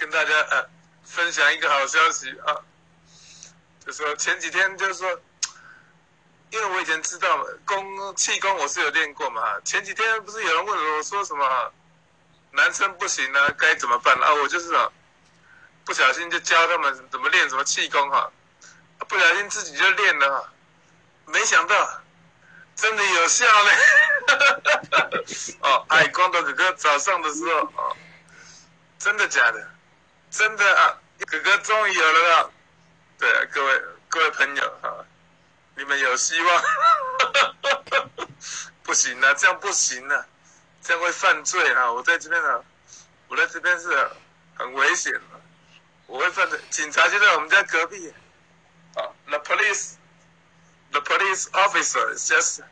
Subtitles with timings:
[0.00, 0.66] 跟大家呃
[1.04, 2.56] 分享一个好消息啊，
[3.84, 5.20] 就说前几天就是说，
[6.48, 11.72] 因为我以前知道功气功我是有练过嘛，前几天不是有人问我说什么
[12.52, 14.32] 男生不行啊，该怎么办啊？
[14.32, 14.90] 我就是啊，
[15.84, 18.32] 不小心就教他们怎么练什么气功哈，
[19.06, 20.50] 不小心自己就练了，
[21.26, 22.00] 没想到
[22.74, 23.72] 真的有效嘞！
[25.60, 27.94] 哦，哎，光头哥哥早上的时候哦，
[28.98, 29.70] 真的假的？
[30.30, 32.50] 真的啊，哥哥终于有了啦！
[33.18, 35.04] 对啊，各位各位朋友啊，
[35.76, 36.62] 你们有希望。
[38.82, 40.26] 不行啊，这样不行啊，
[40.82, 41.92] 这样会犯罪啊！
[41.92, 42.60] 我在这边啊，
[43.28, 44.10] 我在这边是
[44.56, 45.20] 很危险的，
[46.06, 46.58] 我会犯罪。
[46.70, 48.12] 警察就在我们家隔壁。
[48.94, 52.62] 啊，the police，the police officer is just。